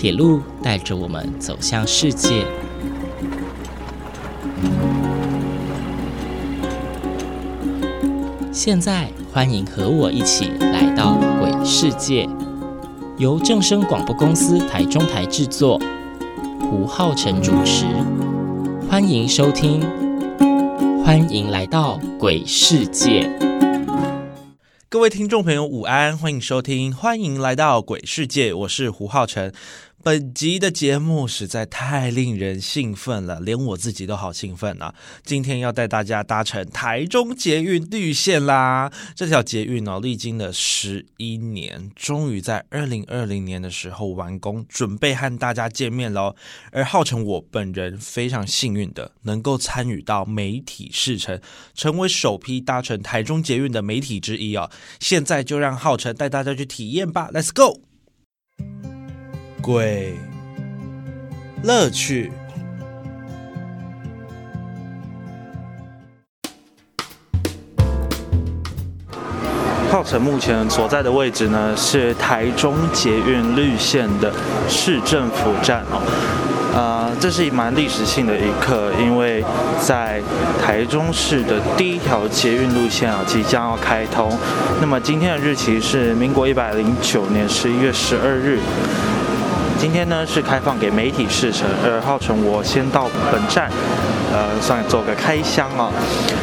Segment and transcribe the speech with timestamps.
[0.00, 2.46] 铁路带着我们走向世界。
[8.50, 12.26] 现在，欢迎和我一起来到鬼世界，
[13.18, 15.78] 由正声广播公司台中台制作，
[16.62, 17.84] 胡浩辰主持。
[18.88, 19.82] 欢迎收听，
[21.04, 23.30] 欢迎来到鬼世界。
[24.88, 29.52] 各位听众朋友，午安，欢迎收听，欢迎来到鬼世界，我是胡浩辰。
[30.02, 34.94] 本集的节目实在太令人兴奋了，连我自己都好兴奋啊！
[35.24, 38.90] 今天要带大家搭乘台中捷运绿线啦。
[39.14, 46.34] 这条捷运呢，历经了十一年，终于在二零二零年的时候完工，准备和大家见面喽。
[46.72, 51.38] 而浩辰我本人非常幸运的，能够参与到媒体试乘，
[51.74, 54.70] 成为首批搭乘台中捷运的媒体之一啊！
[54.98, 57.82] 现在就让浩辰带大家去体验吧，Let's go！
[59.62, 60.16] 鬼
[61.62, 62.32] 乐趣。
[69.90, 74.32] 浩辰目前所在的位置呢，是台中捷运绿线的
[74.68, 76.00] 市政府站哦。
[76.72, 79.44] 呃，这是一蛮历史性的一刻，因为
[79.80, 80.22] 在
[80.64, 84.32] 台中市的第一条捷运路线啊，即将要开通。
[84.80, 88.60] 那么今天的日期是民国一百零九年十一月十二日。
[89.80, 93.70] 今天呢是开放给媒体试乘，而号称我先到本站，
[94.30, 95.90] 呃，算做个开箱啊。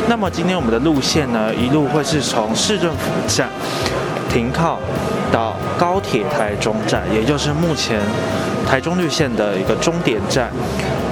[0.10, 3.48] 那么今天我们的路线呢，一路会是从市政府站
[4.28, 4.80] 停靠
[5.32, 8.02] 到高铁台中站，也就是目前
[8.68, 10.52] 台中绿线的一个终点站。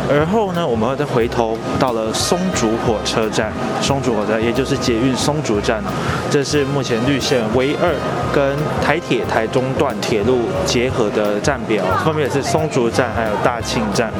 [0.08, 5.84] 而后呢，我们会再回头到了松竹火车站，松竹火车站也就是捷运松竹站，
[6.30, 7.92] 这是目前绿线唯二
[8.32, 14.12] 跟台铁台中段铁路结合的站表，分别是松竹站还有大庆站。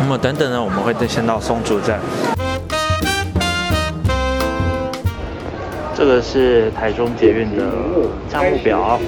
[0.00, 1.98] 那么等等呢，我们会再先到松竹站。
[5.96, 7.64] 这个是台中捷运的
[8.28, 9.00] 站务表，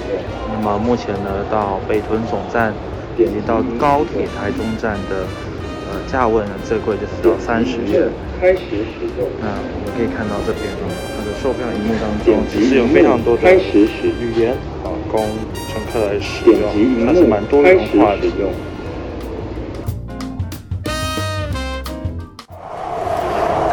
[0.51, 2.73] 那么目前呢，到北屯总站
[3.15, 5.48] 以及到高铁台中站的。
[5.89, 8.09] 呃，价位呢，最贵就是到三十元。
[8.39, 9.27] 开始使用。
[9.41, 10.85] 那我们可以看到这边呢，
[11.17, 14.53] 它的售票荧幕当中，其实有非常多的开始使用，
[14.85, 15.25] 啊，供
[15.67, 18.29] 乘客来使用，它是蛮多元化的。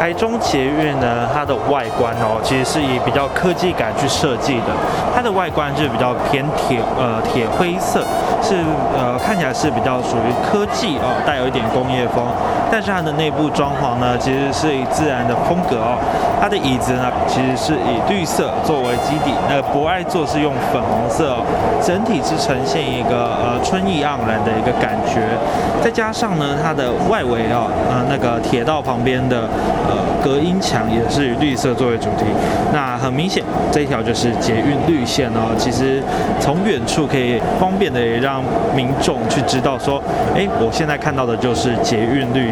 [0.07, 4.71] 台中捷运呢，它的外观哦，其实是以比较科技感去设计的。
[5.13, 7.99] 它的外观就比较偏铁呃铁灰色，
[8.41, 8.55] 是
[8.95, 12.23] 呃看起来是比较属于科技哦，带有一点工业风。
[12.71, 15.97] 但是它的内部装潢呢，其实是以自然的风格哦。
[16.39, 21.45] 它的椅子呢，其实是以绿色作为基底，那博爱座是用粉红色，哦，
[21.81, 25.21] 整体是呈现一个呃春意盎然的一个感觉。
[25.83, 29.41] 再加上呢，它的外围啊，呃那个铁道旁边的
[29.87, 29.95] 呃。
[30.23, 32.25] 隔音墙也是以绿色作为主题，
[32.73, 33.41] 那很明显
[33.71, 35.55] 这一条就是捷运绿线哦。
[35.57, 36.03] 其实
[36.37, 38.43] 从远处可以方便的也让
[38.75, 40.01] 民众去知道说，
[40.35, 42.51] 哎，我现在看到的就是捷运绿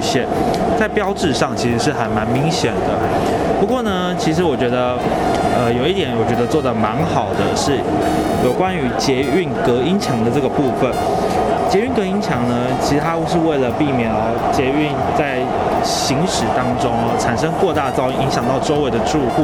[0.78, 3.00] 在标志上其实是还蛮明显的。
[3.60, 4.98] 不过呢，其实我觉得，
[5.58, 7.80] 呃，有一点我觉得做的蛮好的是
[8.44, 10.92] 有关于捷运隔音墙的这个部分。
[11.75, 15.44] 捷运隔音墙呢，其实它是为了避免哦捷运在
[15.84, 19.44] 行驶当中哦产生过大噪音，影响到周围的住户。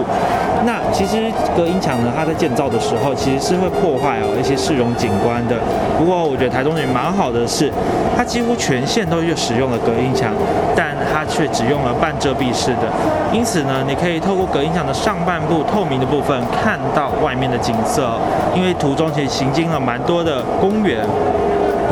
[0.64, 5.58] 那其实隔音墙呢，它在建造的时候其实是会破坏哦一些市容景观的。
[6.00, 7.70] 不过我觉得台中人蛮好的是，
[8.16, 10.32] 它几乎全线都是使用了隔音墙，
[10.74, 12.88] 但它却只用了半遮蔽式的。
[13.34, 18.08] 因此呢，你可以透过隔音墙的上半部透明的部分看到外面的景色，
[18.56, 21.04] 因为途中其实行经了蛮多的公园。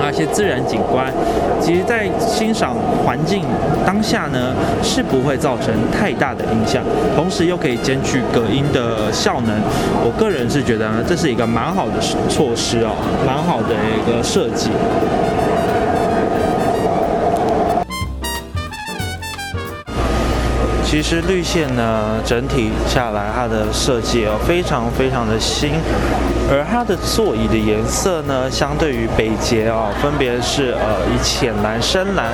[0.01, 1.11] 那些自然景观，
[1.61, 2.73] 其实，在欣赏
[3.05, 3.43] 环境
[3.85, 6.83] 当下呢，是不会造成太大的影响，
[7.15, 9.55] 同时又可以兼具隔音的效能。
[10.03, 11.99] 我个人是觉得呢，这是一个蛮好的
[12.29, 14.69] 措施哦，蛮好的一个设计。
[20.89, 25.73] 其实绿线呢，整体下来它的设计哦，非常非常的新，
[26.49, 32.31] 而它的座椅的颜色呢，相对于北捷哦，分别是呃以浅蓝、深蓝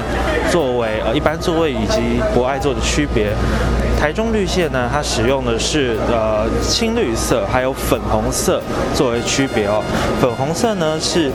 [0.49, 3.27] 作为呃一般座位以及博爱座的区别。
[3.99, 8.61] 台中绿线呢，它使用的是呃青绿色还有粉红色
[8.93, 9.83] 作为区别哦。
[10.21, 11.29] 粉红色呢是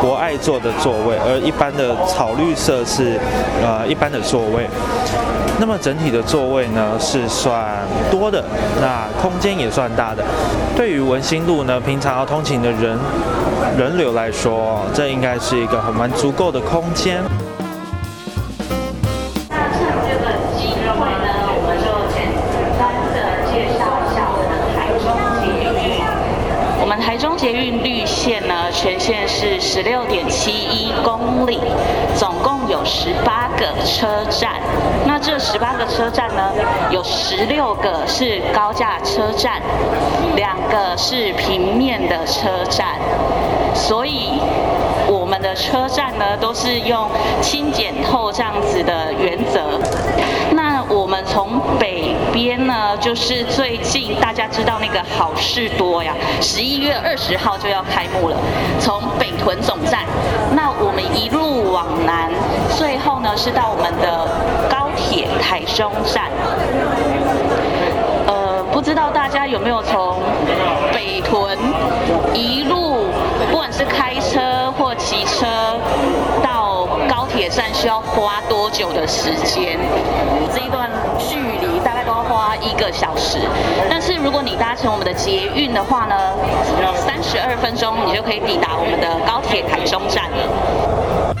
[0.00, 3.18] 博爱座的座位，而一般的草绿色是
[3.64, 4.68] 呃一般的座位。
[5.64, 7.78] 那么整体的座位呢是算
[8.10, 8.42] 多的，
[8.80, 10.20] 那空间也算大的。
[10.76, 12.98] 对于文心路呢，平常要通勤的人。
[13.78, 17.22] 人流来说，这应该是一个很蛮足够的空间。
[27.00, 31.58] 台中捷运绿线呢，全线是十六点七一公里，
[32.14, 34.54] 总共有十八个车站。
[35.04, 36.52] 那这十八个车站呢，
[36.90, 39.60] 有十六个是高架车站，
[40.36, 42.94] 两个是平面的车站。
[43.74, 44.38] 所以
[45.08, 47.08] 我们的车站呢，都是用
[47.40, 49.80] 轻简透这样子的原则。
[50.52, 50.71] 那
[51.32, 56.12] 从北边呢，就是最近大家知道那个好事多呀，
[56.42, 58.36] 十一月二十号就要开幕了。
[58.78, 60.00] 从北屯总站，
[60.54, 62.30] 那我们一路往南，
[62.76, 64.28] 最后呢是到我们的
[64.68, 66.24] 高铁台中站。
[68.26, 70.20] 呃，不知道大家有没有从
[70.92, 71.58] 北屯
[72.34, 73.06] 一路，
[73.50, 75.46] 不管是开车或骑车
[76.42, 76.51] 到
[77.54, 79.78] 站，需要花多久的时间？
[80.54, 80.88] 这一段
[81.18, 83.38] 距离大概都要花一个小时。
[83.90, 86.16] 但是如果你搭乘我们的捷运的话呢，
[86.96, 91.36] 三十二分钟你就可以抵达我们的高铁台中站了。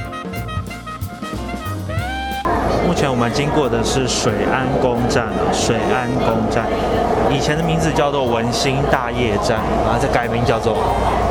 [2.86, 6.66] 目前我们经过的是水安宫站，水安宫站，
[7.30, 10.74] 以前的名字叫做文心大业站，然后再改名叫做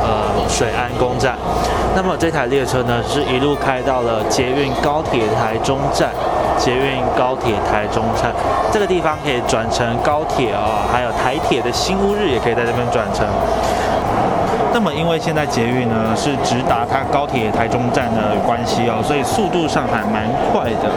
[0.01, 1.37] 呃水安宫站。
[1.93, 6.09] 那么这台列车呢，是一路开到了捷运高铁台中站，
[6.57, 8.31] 捷运高铁台中站
[8.71, 13.25] 这个地方可以转乘高铁啊，还有台铁的新乌日也可以在这边转乘。
[14.73, 20.89] 那么因为现在捷运呢是直达它高铁台中站的关系哦，所以速度上还蛮快的。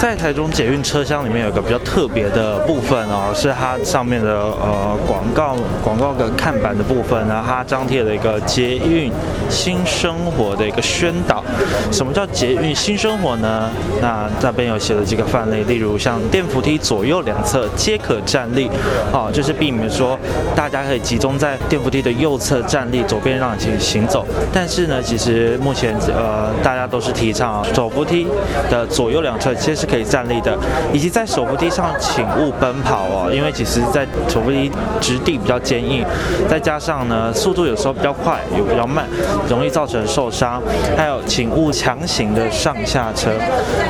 [0.00, 5.54] 在台中捷运车厢里面有个比较特别的部分哦，是它上面的呃广告
[5.84, 9.12] 广告的看板的部分呢，它张贴了一个捷运
[9.50, 11.44] 新生活的一个宣导。
[11.92, 13.68] 什么叫捷运新生活呢？
[14.00, 18.70] 那那边有写了几个范例，例如像电扶梯左右两侧皆可站立，
[19.12, 20.18] 哦，就是避免说
[20.56, 24.26] 大家可以集中在电扶梯的右侧站立，左边让行行走。
[24.50, 28.26] 但是呢，其实目前呃大家都是提倡手扶梯
[28.70, 30.56] 的左右两侧皆是可以站立的，
[30.92, 34.70] 以及在手扶梯上请勿奔跑哦，因为其实在手扶梯
[35.00, 36.04] 质地比较坚硬，
[36.48, 39.04] 再加上呢速度有时候比较快，有比较慢，
[39.48, 40.62] 容易造成受伤。
[40.96, 43.30] 还有请勿强行的上下车，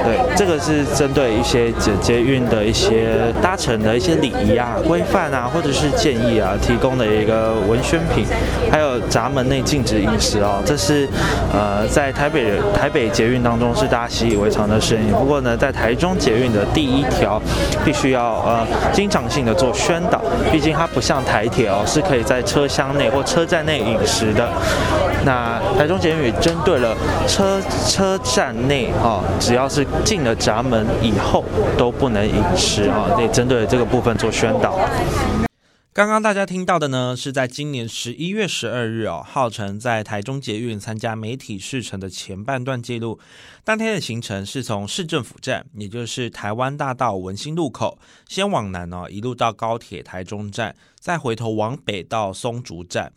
[0.04, 8.24] 对，这个是针对一些捷捷运的一些搭乘的一些礼仪啊、规范啊，或者是建议啊，提供的一个文宣品。
[8.70, 11.08] 还有闸门内禁止饮食哦，这是
[11.52, 15.08] 呃在台北台北捷运当中是大家习以为常的事情。
[15.12, 17.42] 不过呢，在台台中捷运的第一条，
[17.84, 20.22] 必须要呃经常性的做宣导，
[20.52, 24.48] 毕竟它不像台铁哦，是可以在车厢内或车站内饮食的。
[25.24, 26.96] 那台中捷运针对了
[27.26, 31.44] 车车站内哦，只要是进了闸门以后
[31.76, 34.76] 都不能饮食啊，得针对这个部分做宣导。
[35.92, 43.18] 刚刚大家听到的呢，是在今年十一月十二日哦，浩辰在台中捷运参加媒体试乘的前半段记录。
[43.64, 47.98] 当天的行程是从市政府站，也就是台湾大道文心路口，
[48.28, 53.12] 先往南哦，一路到高铁台中站，再回头往北到松竹站。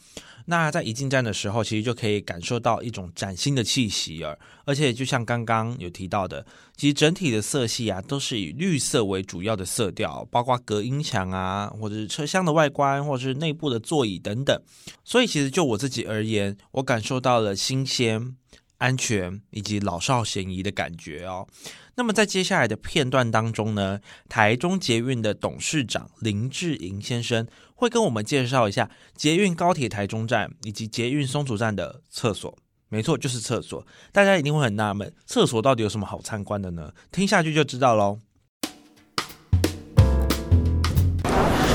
[0.46, 14.62] 那在一进站的时候，其实就可以感受到一种崭新的气息而，而且就像刚刚有提到的，其实整体的色系啊，都是以绿色为主要的色调，包括隔音墙啊，或者是车厢的外观，或者是内部的座椅等等。
[15.06, 18.36] 所以其实就我自己而言，我感受到了新鲜、
[18.80, 21.48] 安全以及老少咸宜的感觉哦。
[21.96, 32.58] 那么在接下来的片段当中呢，台中捷运的董事长林志颖先生会跟我们介绍一下捷运高铁台中站以及捷运松竹站的厕所。
[32.90, 33.86] 没错，就是厕所。
[34.12, 36.94] 大家一定会很纳闷，厕所到底有什么好参观的呢？
[37.12, 38.20] 听下去就知道喽。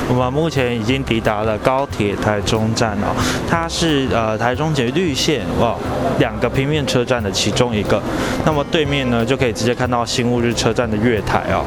[0.09, 3.13] 我们目前已经抵达了高铁台中站哦，
[3.47, 5.77] 它是呃台中捷绿线哦
[6.17, 8.01] 两个平面车站的其中一个。
[8.43, 11.63] 那么对面呢就可以直接看到新乌日车站的月台哦。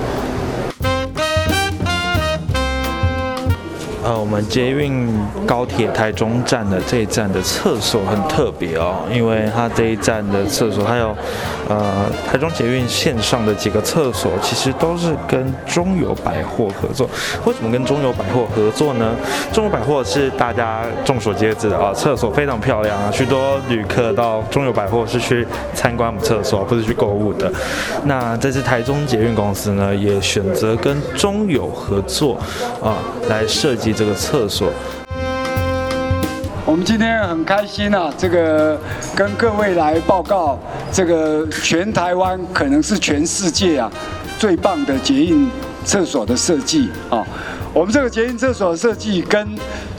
[4.04, 5.09] 呃，我们捷运
[5.47, 11.16] 高铁台中站的这一站的厕所很特别哦，因为它这一站的厕所还有
[11.68, 17.09] 呃台中捷运线上的几个厕所，其实都是跟中友百货合作。
[17.44, 19.14] 为什么跟中友百货合作呢？
[19.52, 27.49] 中友百货是大家众所皆知的啊，厕所非常漂亮啊，许多旅客到中友百货是去参观我们厕所，不是去购物的。
[28.04, 32.37] 那这次台中捷运公司呢，也选择跟中友合作
[32.82, 33.91] 啊，来设计。
[33.92, 34.70] 这个厕所。
[36.64, 38.78] 我们今天很开心啊，这个
[39.16, 40.58] 跟各位来报告，
[40.92, 43.90] 这个全台湾可能是全世界啊
[44.38, 45.50] 最棒的捷运
[45.84, 47.26] 厕所的设计啊。
[47.75, 49.49] 我们这个捷运厕所设计跟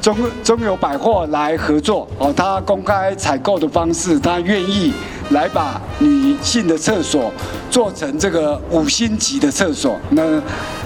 [0.02, 4.94] 中中友百货来合作哦，他公开采购的方式，他愿意
[5.32, 7.32] 来把女性的厕所
[7.70, 10.00] 做成这个五星级的厕所。
[10.12, 10.42] 那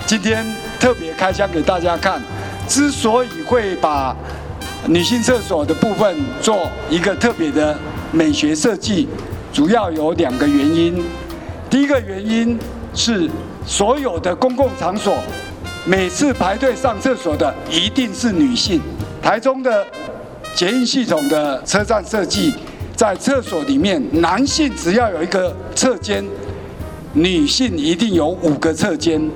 [0.05, 0.43] 今天
[0.79, 2.21] 特别开箱给大家看，
[2.67, 4.15] 之所以会把
[4.87, 7.77] 女性厕所的部分做一个特别的
[8.11, 9.07] 美学设计，
[9.53, 11.03] 主要有两个原因。
[11.69, 12.57] 第一个原因
[12.93, 13.29] 是
[13.65, 15.17] 所有的公共场所，
[15.85, 18.81] 每次排队上厕所的一定是女性。
[19.21, 19.85] 台中的
[20.55, 22.53] 捷运系统的车站设计，
[22.95, 26.23] 在厕所里面，男性只要有一个侧间，
[27.13, 29.29] 女性一定有五个侧间。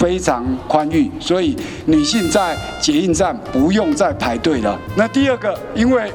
[0.00, 1.54] 非常宽裕，所以
[1.84, 4.76] 女性在捷运站不用再排队了。
[4.96, 6.10] 那第二个，因为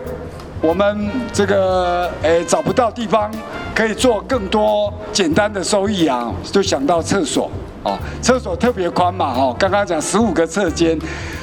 [0.60, 3.32] 我们这个诶找不到地方
[3.76, 7.52] 可以做更多简单的收益啊，就想到厕所
[7.84, 10.98] 啊，厕所特别宽嘛，哈，刚刚讲十五个侧间，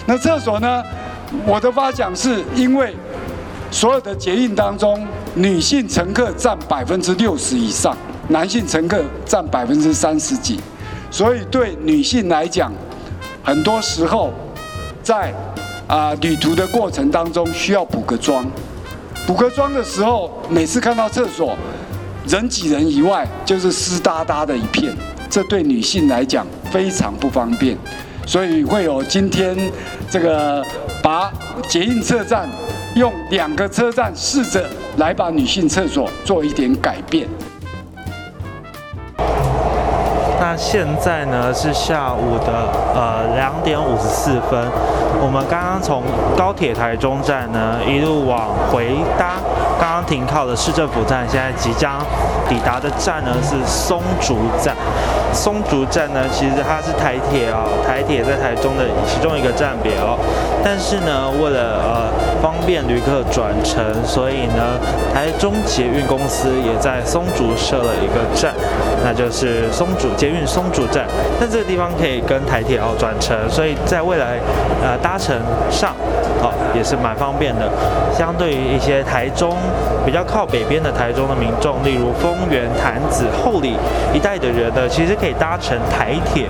[0.07, 0.83] 那厕所呢，
[1.47, 2.93] 我的发想是因为
[3.71, 5.07] 所有的捷运当中，
[5.37, 7.97] 女性乘客占百分之六十以上，
[8.31, 10.59] 男性乘客占百分之三十几。
[11.13, 12.73] 所以对女性来讲，
[13.45, 14.33] 很多时候
[15.03, 15.33] 在
[15.87, 18.47] 啊旅途的过程当中需要补个妆，
[19.27, 21.55] 补个妆的时候，每次看到厕所
[22.27, 24.97] 人挤人以外，就是湿哒哒的一片，
[25.29, 27.77] 这对女性来讲非常不方便，
[28.27, 29.55] 所以会有今天
[30.09, 30.65] 这个
[31.03, 31.31] 把
[31.69, 32.49] 捷运车站
[32.95, 34.67] 用两个车站试着
[34.97, 37.29] 来把女性厕所做一点改变。
[40.57, 44.59] 现在呢是下午的呃两点五十四分，
[45.21, 46.03] 我们刚刚从
[46.37, 49.37] 高铁台中站呢一路往回搭，
[49.79, 51.99] 刚刚停靠的市政府站，现在即将
[52.49, 54.77] 抵达的站呢是松竹站。
[55.33, 60.19] 松竹站呢其实它是台铁啊，台铁在台中的其中一个站别哦。
[60.65, 62.11] 但是呢为了呃
[62.43, 64.77] 方便旅客转乘，所以呢
[65.15, 68.53] 台中捷运公司也在松竹设了一个站，
[69.05, 70.33] 那就是松竹捷。
[70.33, 71.05] 运松竹站，
[71.39, 74.39] 那这个地方可以跟台铁哦转乘，所以在未来
[74.83, 75.37] 呃搭乘
[75.71, 75.95] 上
[76.43, 77.71] 哦也是蛮方便的。
[78.13, 79.57] 相对于一些台中
[80.05, 83.77] 比较靠北边的台中的民众，例如丰原、潭子、后里
[84.13, 86.49] 一带的人呢，其实可以搭乘台铁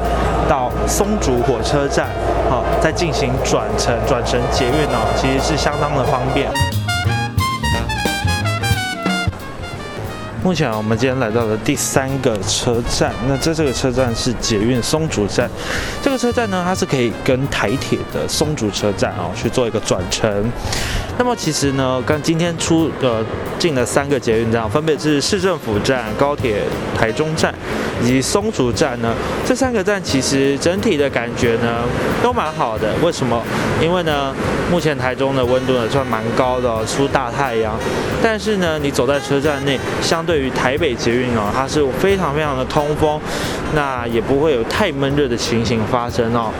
[0.48, 2.08] 到松竹火车站，
[2.50, 6.50] 好再进行转乘，转乘捷运哦，其实是相当的方便。
[10.44, 15.48] 目前我们今天来到了第三个车站，那在这个车站是捷运松竹站。
[16.02, 20.28] 这个车站呢，它是可以跟台铁的松竹车站哦去做一个转乘。
[21.18, 23.24] 那么其实呢，跟今天出呃
[23.58, 26.62] 进了三个捷运站，分别是市政府站、高铁
[26.98, 27.54] 台中站
[28.02, 29.14] 以及松竹站呢。
[29.46, 31.82] 这三个站其实整体的感觉呢
[32.22, 32.92] 都蛮好的。
[33.02, 33.40] 为什么？
[33.80, 34.34] 因为呢，
[34.70, 37.74] 目前台中的温度呢算蛮高的，出大太阳。
[38.22, 43.20] 但是呢，你走在车站内，相对于台北捷运哦，它是非常非常的通风，
[43.74, 46.50] 那也不会有太闷热的情形发生哦。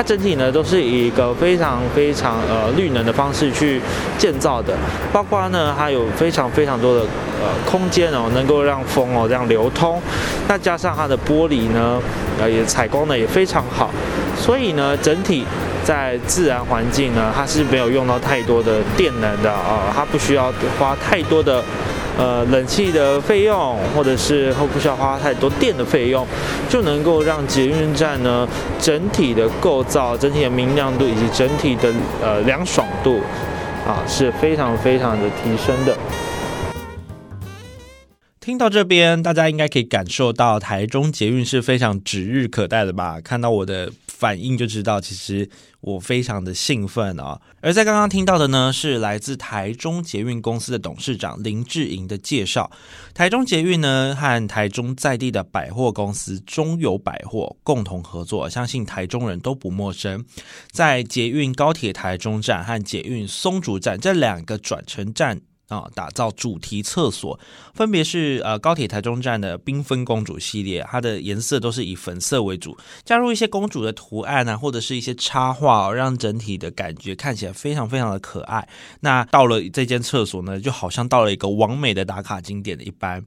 [0.00, 3.78] 它整体呢都是以一个非常非常呃绿能的方式去
[4.16, 4.74] 建造的，
[5.12, 10.00] 包括呢它有非常非常多的呃空间哦，能够让风哦这样流通，
[10.48, 12.00] 那加上它的玻璃呢，
[12.40, 13.90] 呃也采光呢也非常好，
[14.38, 15.44] 所以呢整体
[15.84, 21.62] 在自然环境呢它是没有用到太多的电能的啊，它不需要花太多的。
[22.18, 26.26] 呃，冷气的费用，或者是后不需要花太多电的费用，
[26.68, 28.46] 就能够让捷运站呢
[28.78, 31.90] 整体的构造、整体的明亮度以及整体的
[32.22, 33.20] 呃凉爽度
[33.86, 35.96] 啊是非常非常的提升的。
[38.38, 43.20] 听到这边，大家应该可以感受到台中捷运是非常指日可待的吧？
[43.22, 43.90] 看到我的
[44.20, 45.48] 反应就知道，其实。
[45.82, 47.40] 我非常的兴奋啊！
[47.62, 52.70] 而在刚刚听到的呢，是来自台中捷运公司的董事长林志颖的介绍。
[53.14, 60.22] 台中捷运呢和台中在地的百货公司中友百货共同合作，相信台中人都不陌生。
[60.70, 65.40] 在捷运高铁台中站和捷运松竹站这两个转乘站。
[65.70, 67.38] 啊，打造主题厕所，
[67.74, 78.68] 分别是呃高铁台中站的缤纷公主系列，它的颜色都是以粉色为主，加入一些公主的图案啊，或者是一些插画，让整体的感觉看起来非常非常的可爱。
[78.98, 83.24] 那到了这间厕所呢，就好像到了一个完美的打卡景点的一般。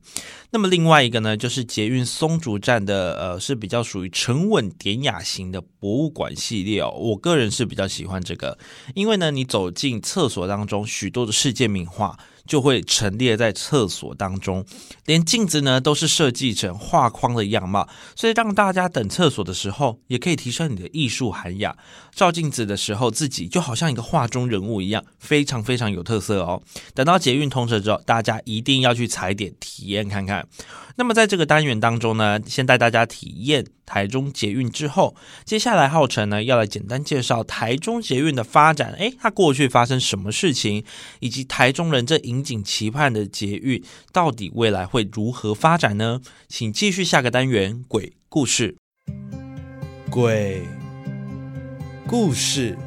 [0.51, 8.57] 那么另外一个呢，就是捷运松竹站的呃是比较属于沉稳典雅型的博物馆系列哦，我个人是比较喜欢这个，
[8.93, 12.19] 因为呢，你走进厕所当中，许多的世界名画。
[12.45, 14.65] 就会陈列在厕所当中，
[15.05, 21.75] 连镜子呢都是设计成画框的样貌，所以让大家等厕所的时候也可以提升你的艺术涵养。
[22.13, 26.61] 照镜子的时候，自己就好像一个画中人物一样，非常非常有特色哦。
[26.93, 30.47] 等到捷运通车之后，大家一定要去踩点体验看看。
[30.95, 38.93] 那么在这个单元当中呢，先带大家体验台中捷运之后，接下来浩辰呢要来简单介绍台中捷运的发展。
[38.99, 40.83] 诶，它过去发生什么事情，
[41.19, 46.21] 以及台中人这引颈期盼的捷运，到底未来会如何发展呢？
[46.47, 48.75] 请继续下个单元鬼故事。
[50.11, 50.61] 鬼
[52.05, 52.77] 故事。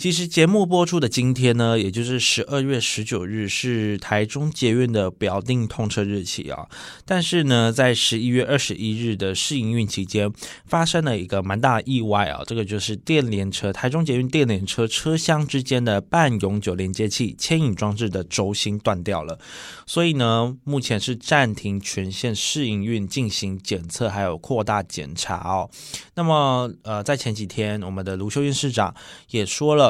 [0.00, 6.66] 其实节目播出的今天呢，也就是十二月十九日，是台中捷运的表定通车日期啊。
[7.04, 10.32] 但是呢，在十一月二十一日的试营运期间，
[10.64, 12.42] 发生了一个蛮大的意外啊。
[12.46, 19.38] 这个就是电联车台中捷运电联车车厢之间的半永久连接器牵引装置的轴心断掉了，
[19.84, 25.68] 所以呢，目前是暂停全线试营运进行检测，还有扩大检查哦。
[26.14, 28.94] 那么，呃，在前几天，我们的卢秀燕市长
[29.28, 29.89] 也说了。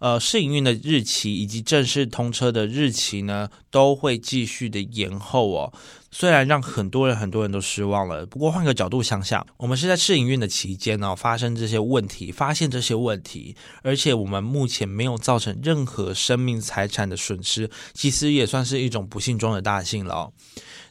[0.00, 5.72] 呃，试营运的日期以及正式通车的日期呢，都会继续的延后哦。
[6.10, 20.32] 虽然让很多人很多人都失望了，不过换个角度想想，我们是在试营运的期间呢，发生这些问题，发现这些问题，而且我们目前没有造成任何生命财产的损失，其实也算是一种不幸中的大幸了。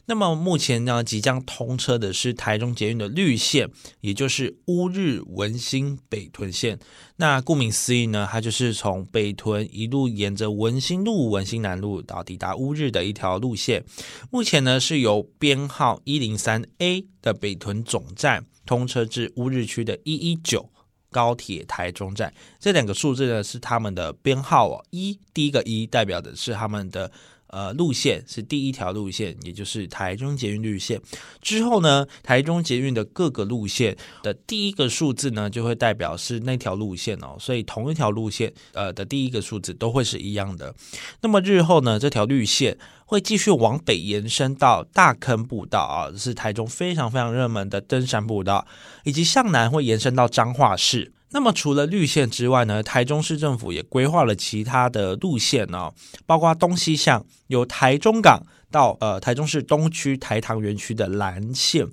[0.06, 3.68] 那么目前呢，即将通车的是台中捷运的绿线，
[4.00, 6.80] 也就是乌日文心北屯线。
[7.16, 13.84] 那顾名思义呢，它就是从北屯一路沿着文心路、文心南路到抵达乌日的一条路线。
[14.30, 20.70] 目前呢，是由编号一零三 A 的北屯总站通车至乌日区的一一九
[21.10, 22.32] 高铁台中站。
[22.58, 24.84] 这两个数字呢，是他们的编号哦。
[24.90, 27.10] 一第一个一代表的是他们的。
[27.50, 31.00] 呃，路线是第一条路线，也就是台中捷运绿线。
[31.40, 37.36] 之后呢，台中捷运的各个路线的第一个数字呢，就会代表是那条路线哦。
[37.38, 40.74] 所以同一条路线，呃的第一个数字都会是一样的。
[41.22, 48.66] 那么日后呢，这条绿线会继续往北延伸到大坑步道啊，是台中非常非常热门的登山步道，
[49.04, 51.12] 以及向南会延伸到彰化市。
[51.32, 55.92] 那么除了绿线之外呢，台中市政府也规划了其他的路线哦，
[56.26, 58.42] 包括东西向，有台中港。
[58.70, 61.86] 到呃台中市东区台糖园区的蓝线，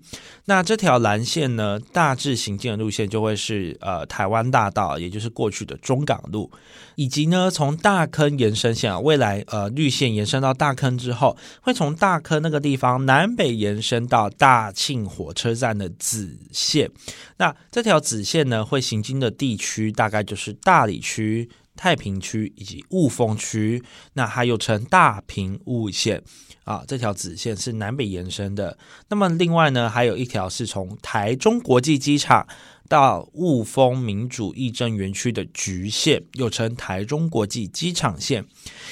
[0.45, 6.51] 那这条蓝线呢，大致行进的路线就会是呃台湾大道，也就是过去的中港路，
[6.95, 16.89] 以及呢从大坑延伸线啊，未来呃绿线延伸到大坑之后，会从大坑那个地方南北延伸到大庆火车站的子线。
[17.37, 23.81] 那这条子线呢，会行经的地区大概就是大理区、太平区以及雾峰区，
[24.13, 26.21] 那还有称大平雾线。
[26.65, 28.77] 啊，这条子线是南北延伸的。
[29.07, 32.45] 那么另外呢，还有一条是从台中国际机场
[32.89, 38.45] 到雾峰民主议政园区的橘线，又称台中国际机场线，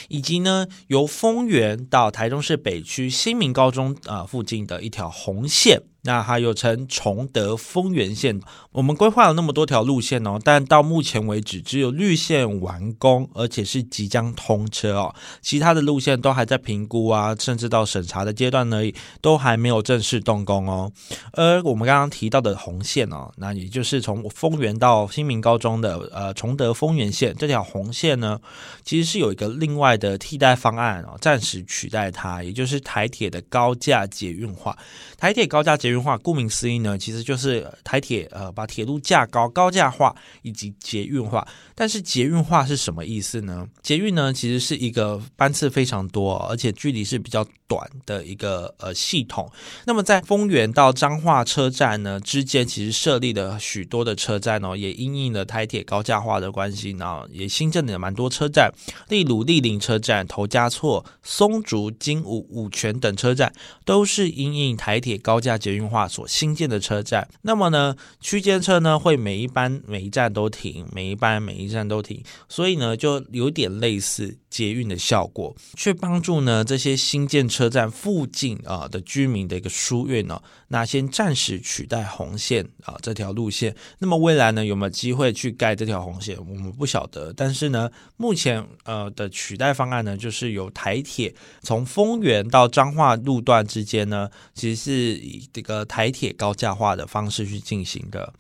[0.07, 5.83] 以及呢由丰原到台中市北区新民高中啊附近的一条红线。
[6.05, 8.39] 那还有称崇德丰原线，
[8.71, 18.77] 我们规划了那么多条路线哦，但到目前为止只有绿线完工，而且是即将通车哦，其他的路线都还在评估啊，甚至到审查的阶段呢，
[19.19, 20.91] 都还没有正式动工哦。
[21.33, 28.39] 而我们刚刚提到的红线哦，那也就是从丰原到新民高中的呃崇德丰原线这条红线呢，
[28.83, 34.77] 其实是有一个另外的替代方案哦，暂时取代它，也就是台铁的高架捷运化，
[35.17, 35.94] 台铁高架捷运。
[36.01, 41.47] 化，顾名思义呢，其实就是台铁呃把铁路架高、高架化以及捷运化。
[41.73, 43.67] 但是捷运化是什么意思呢？
[43.81, 49.51] 捷运呢其实是一个班次非常多，而且距离是比较短的一个呃系统。
[49.85, 58.71] 那么在丰原到彰化车站呢之间，其实设立了许多的车站哦，也因应了台铁高架化的关系呢，也新增了蛮多车站，
[59.09, 63.51] 例如立林车站、头家错、松竹、金武、五泉等车站，
[63.83, 65.84] 都是因应台铁高架捷运。
[65.85, 67.27] 运化所新建的车站。
[67.43, 80.41] 那么呢，区间车呢会每一班每一站都停，每一班每一站都停，所以呢就有点类似捷运的效果，去帮助呢这些新建车站附近啊的居民的一个疏运呢。
[80.69, 83.75] 那先暂时取代红线啊这条路线。
[83.99, 86.37] 那么未来呢有没有机会去盖这条红线？
[86.39, 87.33] 我们不晓得。
[87.33, 98.33] 但是呢，目前呃的取代方案呢，就是由台铁从丰原到彰化路段之间呢，其实是以这个台铁高架化的方式去进行的。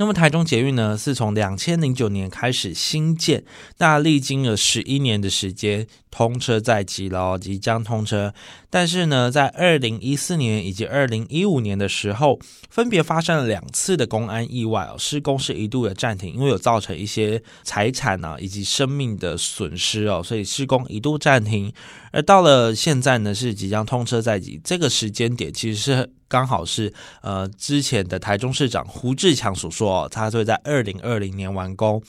[0.00, 3.44] 那么台中捷运呢，是从两千零九年开始新建，
[3.76, 8.34] 那历经了十一年的时间，通车在即了，即将通车。
[8.68, 21.72] 但是呢，在二零一四年以及二零一五年的时候，分别发生了两次的公安意外哦，施工是一度的暂停，因为有造成一些财产啊以及生命的损失哦，所以施工一度暂停。
[22.12, 26.10] 而到了现在呢，是即将通车在即，这个时间点其实是。
[26.30, 32.00] 刚好是呃，之前的台中市长胡志强所说，他会在二零二零年完工。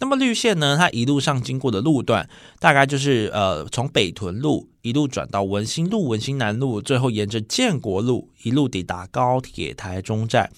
[0.00, 10.50] 那么绿线呢，它一路上经过的路段，大概就是，呃从北屯路一路转到文心路、文心南路，最后沿着建国路一路抵达高铁台中站。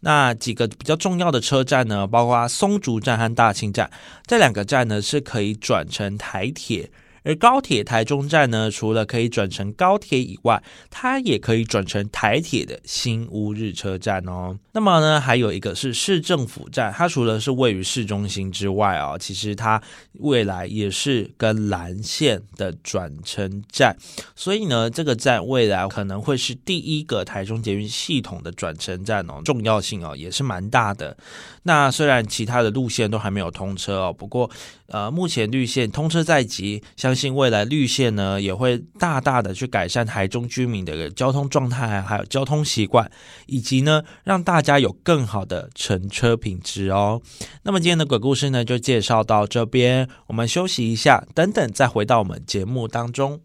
[0.00, 3.88] 那几个比较重要的车站呢，包括松竹站和大庆站，
[4.26, 6.90] 这两个站呢是可以转乘台铁。
[7.26, 14.56] 而高铁台中站呢，除了可以转乘高铁以外，它也可以转乘台铁的新乌日车站哦。
[14.72, 19.82] 那么呢，还有一个是市政府站，它除了是位于市中心之外啊，其实它
[20.20, 23.96] 未来也是跟蓝线的转乘站，
[24.36, 31.16] 所以呢，这个站未来可能会是第一个台中捷运系统的转乘站哦，重要性哦也是蛮大的。
[31.64, 34.48] 那虽然其他的路线都还没有通车哦，不过
[34.86, 43.10] 呃，目前绿线通车在即，相信未来绿线呢也会大大的去改善台中居民的一个交通状态，还有交通习惯，
[43.46, 47.22] 以及呢让大家有更好的乘车品质哦。
[47.62, 53.40] 那么今天的鬼故事呢就介绍到这边，我们休息一下，等等再回到我们节目当中。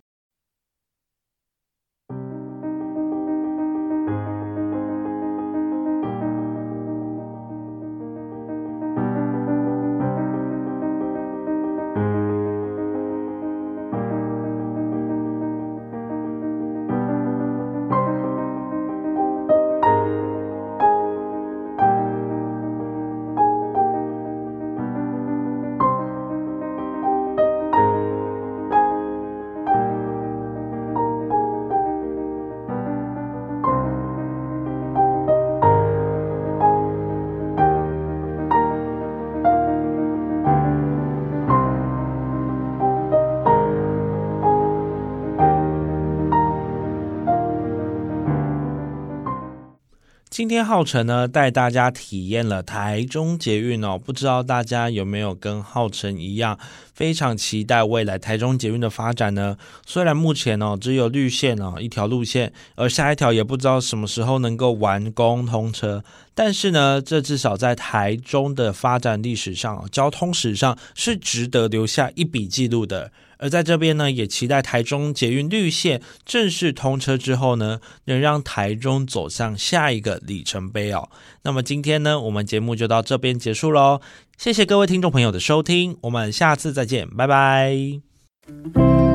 [50.42, 56.58] 今天浩辰呢带大家体验了台中捷运哦，不知道大家有没有跟浩辰一样
[56.96, 59.56] 非常期待未来台中捷运的发展呢？
[59.86, 73.12] 虽然目前哦只有绿线哦一条路线，而下一条也不知道什么时候能够完工通车，但是呢，这至少在台中的发展历史上、交通史上是值得留下一笔记录的。
[73.42, 81.10] 而在这边呢，也期待台中捷运绿线正式通车之后呢，能让台中走向下一个里程碑哦。
[81.44, 84.00] 那么今天呢，我们节目就到这边结束喽，
[84.38, 89.11] 谢谢各位听众朋友的收听，我们下次再见，拜拜。